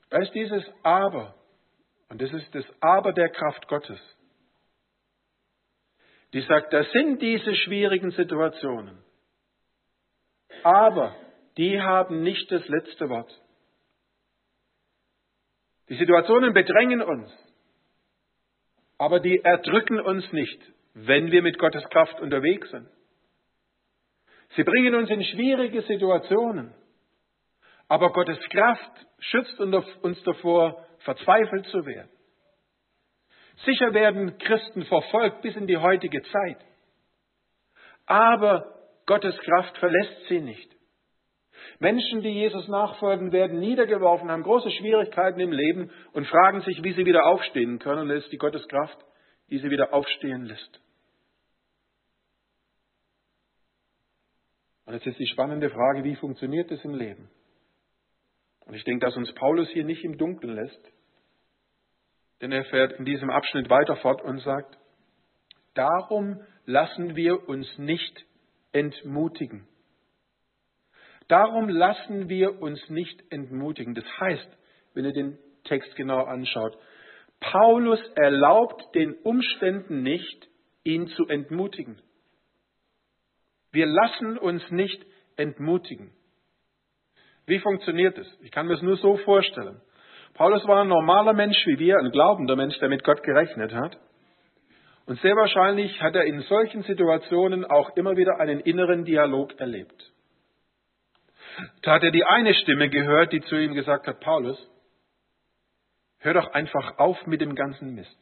[0.10, 1.36] Da ist dieses Aber,
[2.08, 4.00] und das ist das Aber der Kraft Gottes,
[6.32, 9.04] die sagt, das sind diese schwierigen Situationen,
[10.63, 11.13] aber
[11.58, 13.32] die haben nicht das letzte Wort.
[15.90, 17.47] Die Situationen bedrängen uns
[18.98, 20.60] aber die erdrücken uns nicht,
[20.94, 22.88] wenn wir mit Gottes Kraft unterwegs sind.
[24.56, 26.74] Sie bringen uns in schwierige Situationen,
[27.88, 32.10] aber Gottes Kraft schützt uns davor, verzweifelt zu werden.
[33.66, 36.58] Sicher werden Christen verfolgt bis in die heutige Zeit,
[38.06, 38.74] aber
[39.06, 40.77] Gottes Kraft verlässt sie nicht.
[41.80, 46.93] Menschen, die Jesus nachfolgen, werden niedergeworfen, haben große Schwierigkeiten im Leben und fragen sich, wie
[46.93, 48.01] sie wieder aufstehen können.
[48.01, 48.97] Und es ist die Gotteskraft,
[49.49, 50.82] die sie wieder aufstehen lässt.
[54.86, 57.30] Und jetzt ist die spannende Frage, wie funktioniert das im Leben?
[58.65, 60.91] Und ich denke, dass uns Paulus hier nicht im Dunkeln lässt,
[62.41, 64.77] denn er fährt in diesem Abschnitt weiter fort und sagt,
[65.73, 68.25] darum lassen wir uns nicht
[68.71, 69.67] entmutigen.
[71.28, 73.96] Darum lassen wir uns nicht entmutigen.
[73.96, 74.48] Das heißt,
[74.94, 76.78] wenn ihr den Text genau anschaut,
[77.40, 80.48] Paulus erlaubt den Umständen nicht,
[80.84, 82.02] ihn zu entmutigen.
[83.72, 86.12] Wir lassen uns nicht entmutigen.
[87.46, 88.28] Wie funktioniert es?
[88.42, 89.82] Ich kann mir es nur so vorstellen.
[90.34, 93.98] Paulus war ein normaler Mensch wie wir, ein glaubender Mensch, der mit Gott gerechnet hat.
[95.06, 100.12] Und sehr wahrscheinlich hat er in solchen Situationen auch immer wieder einen inneren Dialog erlebt.
[101.82, 104.58] Da hat er die eine Stimme gehört, die zu ihm gesagt hat, Paulus,
[106.20, 108.17] hör doch einfach auf mit dem ganzen Mist.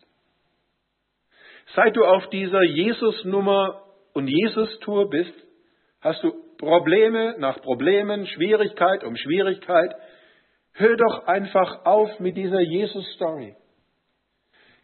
[1.76, 5.34] Seit du auf dieser Jesus-Nummer und Jesus-Tour bist,
[6.02, 9.94] hast du Probleme nach Problemen, Schwierigkeit um Schwierigkeit.
[10.74, 13.56] Hör doch einfach auf mit dieser Jesus-Story.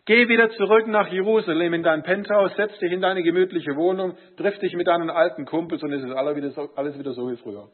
[0.06, 4.58] Geh wieder zurück nach Jerusalem in dein Penthouse, setz dich in deine gemütliche Wohnung, triff
[4.60, 7.38] dich mit deinen alten Kumpels und es ist alles wieder so, alles wieder so wie
[7.38, 7.70] früher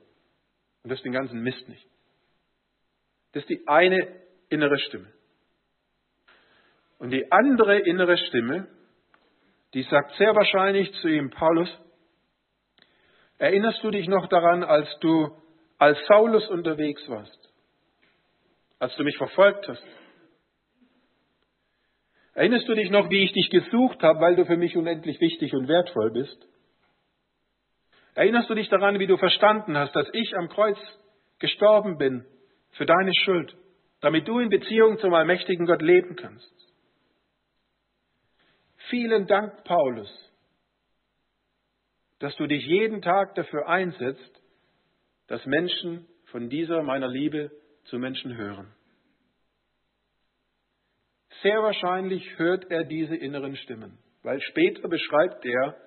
[0.88, 1.86] und wirst den ganzen Mist nicht.
[3.34, 4.08] Das ist die eine
[4.48, 5.12] innere Stimme.
[6.98, 8.70] Und die andere innere Stimme,
[9.74, 11.70] die sagt sehr wahrscheinlich zu ihm, Paulus,
[13.38, 15.30] erinnerst du dich noch daran, als du
[15.78, 17.38] als Saulus unterwegs warst,
[18.80, 19.84] als du mich verfolgt hast?
[22.34, 25.54] Erinnerst du dich noch, wie ich dich gesucht habe, weil du für mich unendlich wichtig
[25.54, 26.48] und wertvoll bist?
[28.18, 30.80] Erinnerst du dich daran, wie du verstanden hast, dass ich am Kreuz
[31.38, 32.26] gestorben bin
[32.72, 33.56] für deine Schuld,
[34.02, 36.52] damit du in Beziehung zum allmächtigen Gott leben kannst?
[38.90, 40.10] Vielen Dank, Paulus,
[42.18, 44.42] dass du dich jeden Tag dafür einsetzt,
[45.28, 47.52] dass Menschen von dieser meiner Liebe
[47.84, 48.74] zu Menschen hören.
[51.44, 55.78] Sehr wahrscheinlich hört er diese inneren Stimmen, weil später beschreibt er,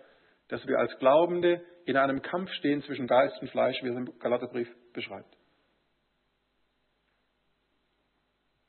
[0.47, 4.19] dass wir als Glaubende in einem Kampf stehen zwischen Geist und Fleisch, wie es im
[4.19, 5.37] Galaterbrief beschreibt.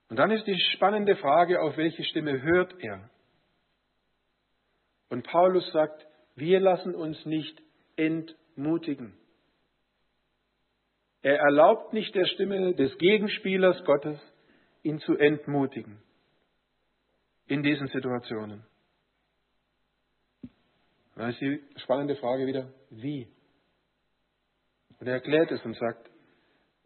[0.10, 3.10] Und dann ist die spannende Frage, auf welche Stimme hört er?
[5.10, 7.62] Und Paulus sagt, wir lassen uns nicht
[7.96, 9.18] entmutigen.
[11.22, 14.20] Er erlaubt nicht der Stimme des Gegenspielers Gottes,
[14.84, 16.02] ihn zu entmutigen
[17.48, 18.66] in diesen Situationen.
[21.22, 23.32] Dann ist die spannende Frage wieder, wie?
[25.00, 26.10] Und er erklärt es und sagt,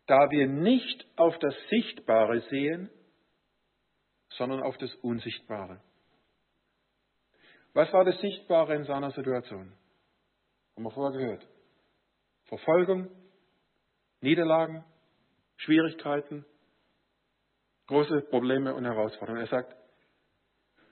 [0.08, 2.90] da wir nicht auf das Sichtbare sehen,
[4.32, 5.80] sondern auf das Unsichtbare.
[7.72, 9.72] Was war das Sichtbare in seiner Situation?
[10.76, 11.48] Haben wir vorher gehört.
[12.48, 13.10] Verfolgung,
[14.20, 14.84] Niederlagen,
[15.56, 16.46] Schwierigkeiten,
[17.88, 19.46] große Probleme und Herausforderungen.
[19.46, 19.74] Er sagt,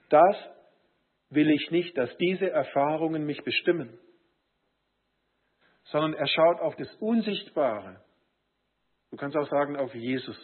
[0.08, 0.36] das
[1.30, 3.98] will ich nicht, dass diese Erfahrungen mich bestimmen,
[5.84, 8.02] sondern er schaut auf das Unsichtbare.
[9.10, 10.36] Du kannst auch sagen auf Jesus.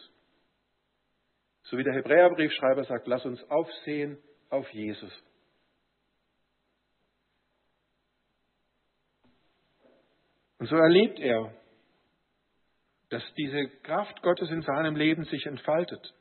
[1.65, 5.13] So wie der Hebräerbriefschreiber sagt, lass uns aufsehen auf Jesus.
[10.59, 11.55] Und so erlebt er,
[13.09, 16.15] dass diese Kraft Gottes in seinem Leben sich entfaltet.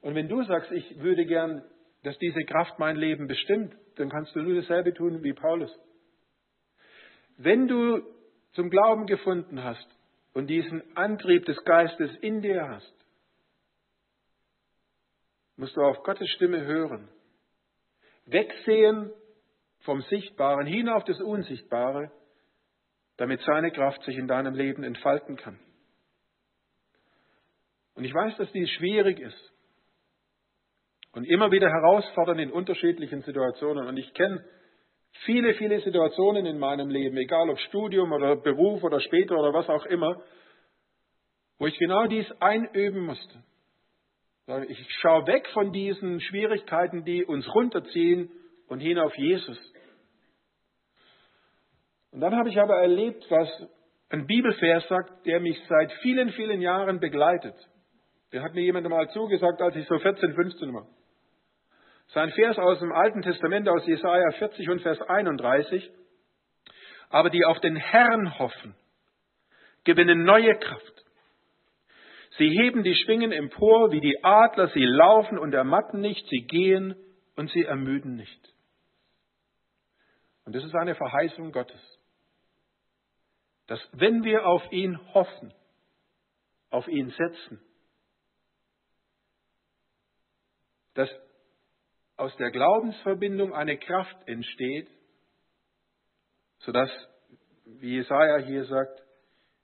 [0.00, 1.62] Und wenn du sagst, ich würde gern
[2.04, 5.74] dass diese Kraft mein Leben bestimmt, dann kannst du nur dasselbe tun wie Paulus.
[7.38, 8.02] Wenn du
[8.52, 9.88] zum Glauben gefunden hast
[10.34, 12.94] und diesen Antrieb des Geistes in dir hast,
[15.56, 17.08] musst du auf Gottes Stimme hören.
[18.26, 19.10] Wegsehen
[19.80, 22.12] vom Sichtbaren hin auf das Unsichtbare,
[23.16, 25.58] damit seine Kraft sich in deinem Leben entfalten kann.
[27.94, 29.53] Und ich weiß, dass dies schwierig ist.
[31.14, 33.86] Und immer wieder herausfordernd in unterschiedlichen Situationen.
[33.86, 34.44] Und ich kenne
[35.24, 39.68] viele, viele Situationen in meinem Leben, egal ob Studium oder Beruf oder später oder was
[39.68, 40.20] auch immer,
[41.58, 43.42] wo ich genau dies einüben musste.
[44.68, 48.30] Ich schaue weg von diesen Schwierigkeiten, die uns runterziehen
[48.68, 49.58] und hin auf Jesus.
[52.10, 53.48] Und dann habe ich aber erlebt, was
[54.10, 57.54] ein Bibelvers sagt, der mich seit vielen, vielen Jahren begleitet.
[58.32, 60.86] Der hat mir jemand mal zugesagt, als ich so 14, 15 war.
[62.14, 65.90] Sein Vers aus dem Alten Testament, aus Jesaja 40 und Vers 31.
[67.10, 68.76] Aber die auf den Herrn hoffen,
[69.82, 71.04] gewinnen neue Kraft.
[72.38, 76.94] Sie heben die Schwingen empor wie die Adler, sie laufen und ermatten nicht, sie gehen
[77.34, 78.54] und sie ermüden nicht.
[80.44, 81.80] Und das ist eine Verheißung Gottes.
[83.66, 85.52] Dass wenn wir auf ihn hoffen,
[86.70, 87.60] auf ihn setzen,
[90.94, 91.10] dass
[92.16, 94.88] aus der Glaubensverbindung eine Kraft entsteht,
[96.60, 96.90] sodass,
[97.64, 99.02] wie Jesaja hier sagt,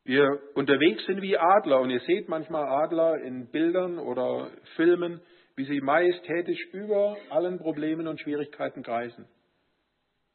[0.05, 5.21] wir unterwegs sind wie Adler und ihr seht manchmal Adler in Bildern oder Filmen,
[5.57, 9.29] wie sie majestätisch über allen Problemen und Schwierigkeiten kreisen.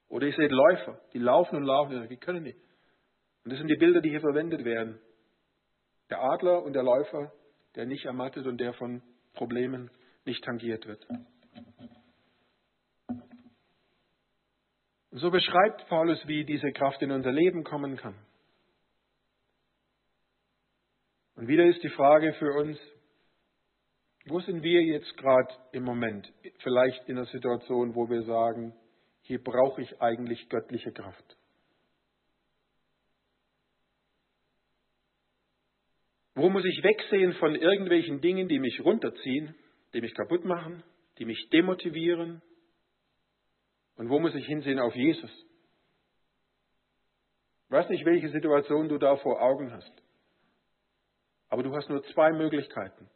[0.08, 2.60] Oder ihr seht Läufer, die laufen und laufen, die können nicht.
[3.44, 5.00] Und das sind die Bilder, die hier verwendet werden.
[6.10, 7.32] Der Adler und der Läufer,
[7.76, 9.02] der nicht ermattet und der von
[9.34, 9.90] Problemen
[10.26, 11.06] nicht tangiert wird.
[15.05, 18.16] Und so beschreibt Paulus, wie diese Kraft in unser Leben kommen kann.
[21.36, 22.78] Und wieder ist die Frage für uns,
[24.26, 26.32] wo sind wir jetzt gerade im Moment?
[26.60, 28.74] Vielleicht in einer Situation, wo wir sagen,
[29.22, 31.38] hier brauche ich eigentlich göttliche Kraft.
[36.34, 39.56] Wo muss ich wegsehen von irgendwelchen Dingen, die mich runterziehen,
[39.94, 40.84] die mich kaputt machen,
[41.18, 42.42] die mich demotivieren,
[43.96, 44.80] und wo muss ich hinsehen?
[44.80, 45.32] Auf Jesus.
[47.66, 49.92] Ich weiß nicht, welche Situation du da vor Augen hast.
[51.50, 53.10] Aber du hast nur zwei Möglichkeiten.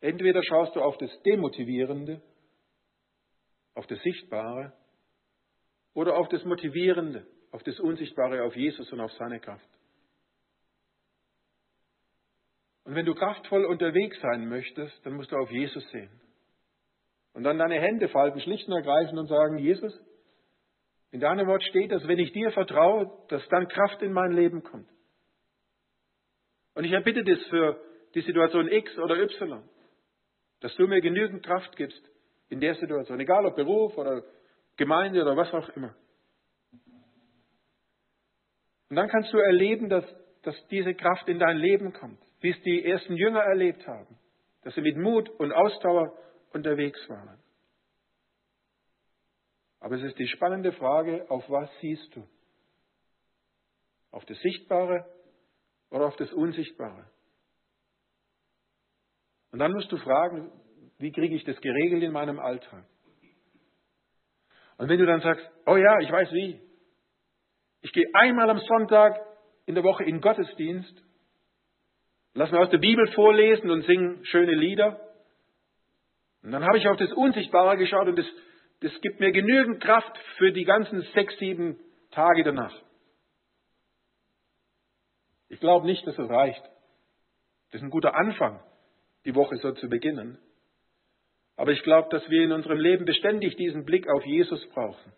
[0.00, 2.22] Entweder schaust du auf das Demotivierende,
[3.74, 4.72] auf das Sichtbare,
[5.94, 9.68] oder auf das Motivierende, auf das Unsichtbare, auf Jesus und auf seine Kraft.
[12.84, 16.20] Und wenn du kraftvoll unterwegs sein möchtest, dann musst du auf Jesus sehen.
[17.38, 19.96] Und dann deine Hände falten, schlicht und ergreifend und sagen, Jesus,
[21.12, 24.64] in deinem Wort steht, dass wenn ich dir vertraue, dass dann Kraft in mein Leben
[24.64, 24.88] kommt.
[26.74, 27.80] Und ich erbitte das für
[28.16, 29.62] die Situation X oder Y,
[30.62, 32.02] dass du mir genügend Kraft gibst
[32.48, 34.24] in der Situation, egal ob Beruf oder
[34.76, 35.94] Gemeinde oder was auch immer.
[38.90, 40.04] Und dann kannst du erleben, dass,
[40.42, 44.18] dass diese Kraft in dein Leben kommt, wie es die ersten Jünger erlebt haben,
[44.64, 46.18] dass sie mit Mut und Ausdauer
[46.52, 47.38] unterwegs waren.
[49.80, 52.26] Aber es ist die spannende Frage, auf was siehst du?
[54.10, 55.04] Auf das Sichtbare
[55.90, 57.06] oder auf das Unsichtbare?
[59.52, 60.50] Und dann musst du fragen,
[60.98, 62.84] wie kriege ich das geregelt in meinem Alltag?
[64.78, 66.60] Und wenn du dann sagst, oh ja, ich weiß wie.
[67.80, 69.20] Ich gehe einmal am Sonntag
[69.66, 71.02] in der Woche in Gottesdienst,
[72.34, 75.07] lass mir aus der Bibel vorlesen und singen schöne Lieder.
[76.42, 78.26] Und dann habe ich auf das Unsichtbare geschaut und das,
[78.80, 81.78] das gibt mir genügend Kraft für die ganzen sechs, sieben
[82.10, 82.74] Tage danach.
[85.48, 86.62] Ich glaube nicht, dass es reicht.
[87.70, 88.62] Das ist ein guter Anfang,
[89.24, 90.38] die Woche so zu beginnen.
[91.56, 95.12] Aber ich glaube, dass wir in unserem Leben beständig diesen Blick auf Jesus brauchen.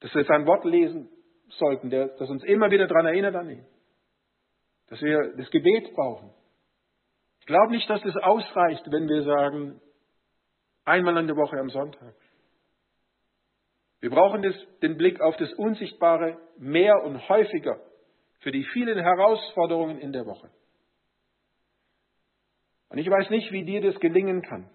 [0.00, 1.08] Dass wir sein Wort lesen
[1.50, 3.66] sollten, der, das uns immer wieder daran erinnert an ihn.
[4.88, 6.34] Dass wir das Gebet brauchen.
[7.42, 9.80] Ich glaube nicht, dass es ausreicht, wenn wir sagen,
[10.84, 12.14] einmal in der Woche am Sonntag.
[13.98, 17.80] Wir brauchen das, den Blick auf das Unsichtbare mehr und häufiger
[18.38, 20.50] für die vielen Herausforderungen in der Woche.
[22.90, 24.70] Und ich weiß nicht, wie dir das gelingen kann.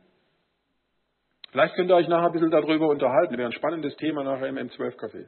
[1.51, 3.31] Vielleicht könnt ihr euch nachher ein bisschen darüber unterhalten.
[3.31, 5.25] Das wäre ein spannendes Thema nachher im M12-Café.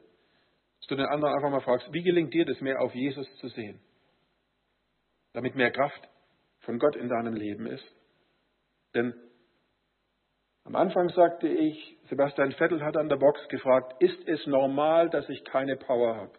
[0.80, 3.48] Dass du den anderen einfach mal fragst, wie gelingt dir das mehr auf Jesus zu
[3.48, 3.80] sehen?
[5.32, 6.10] Damit mehr Kraft
[6.70, 7.84] von Gott in deinem Leben ist.
[8.94, 9.12] Denn
[10.66, 15.28] am Anfang sagte ich, Sebastian Vettel hat an der Box gefragt, ist es normal, dass
[15.30, 16.34] ich keine Power habe?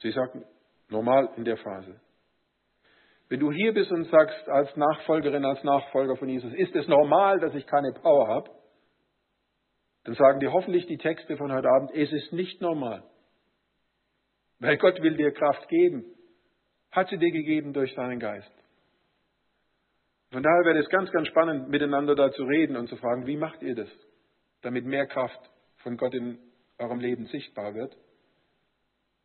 [0.00, 0.44] Sie sagten,
[0.88, 2.00] normal in der Phase.
[3.28, 7.38] Wenn du hier bist und sagst, als Nachfolgerin, als Nachfolger von Jesus, ist es normal,
[7.38, 8.50] dass ich keine Power habe?
[10.02, 13.04] Dann sagen dir hoffentlich die Texte von heute Abend, es ist nicht normal.
[14.58, 16.17] Weil Gott will dir Kraft geben.
[16.90, 18.50] Hat sie dir gegeben durch seinen Geist.
[20.30, 23.36] Von daher wäre es ganz, ganz spannend, miteinander da zu reden und zu fragen, wie
[23.36, 23.88] macht ihr das,
[24.62, 25.40] damit mehr Kraft
[25.78, 26.38] von Gott in
[26.78, 27.96] eurem Leben sichtbar wird.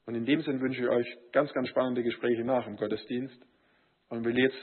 [0.05, 3.41] Und in dem Sinn wünsche ich euch ganz, ganz spannende Gespräche nach im Gottesdienst
[4.09, 4.57] und will jetzt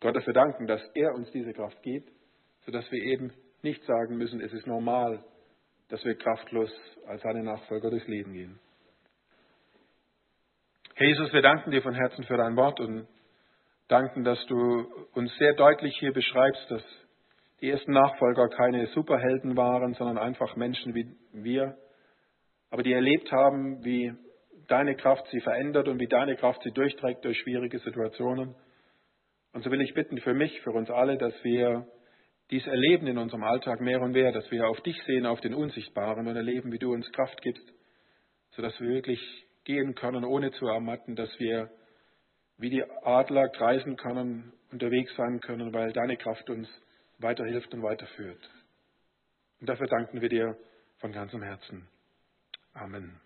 [0.00, 2.10] Gott dafür danken, dass er uns diese Kraft gibt,
[2.64, 3.32] sodass wir eben
[3.62, 5.24] nicht sagen müssen, es ist normal,
[5.88, 6.70] dass wir kraftlos
[7.06, 8.58] als seine Nachfolger durchs Leben gehen.
[11.02, 13.08] Herr Jesus, wir danken dir von Herzen für dein Wort und
[13.88, 16.84] danken, dass du uns sehr deutlich hier beschreibst, dass
[17.60, 21.76] die ersten Nachfolger keine Superhelden waren, sondern einfach Menschen wie wir,
[22.70, 24.14] aber die erlebt haben, wie
[24.68, 28.54] deine Kraft sie verändert und wie deine Kraft sie durchträgt durch schwierige Situationen.
[29.54, 31.84] Und so will ich bitten für mich, für uns alle, dass wir
[32.52, 35.54] dies erleben in unserem Alltag mehr und mehr, dass wir auf dich sehen, auf den
[35.54, 37.74] Unsichtbaren und erleben, wie du uns Kraft gibst,
[38.52, 39.20] sodass wir wirklich
[39.64, 41.70] gehen können, ohne zu ermatten, dass wir
[42.58, 46.68] wie die Adler kreisen können, unterwegs sein können, weil deine Kraft uns
[47.18, 48.50] weiterhilft und weiterführt.
[49.60, 50.56] Und dafür danken wir dir
[50.98, 51.88] von ganzem Herzen.
[52.74, 53.20] Amen.